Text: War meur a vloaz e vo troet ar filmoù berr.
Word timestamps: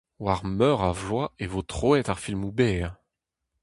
War 0.25 0.41
meur 0.57 0.79
a 0.89 0.91
vloaz 1.01 1.31
e 1.43 1.45
vo 1.51 1.61
troet 1.71 2.07
ar 2.11 2.21
filmoù 2.23 2.53
berr. 2.59 2.89